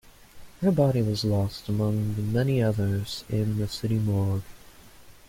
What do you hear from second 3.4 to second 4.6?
the city morgue.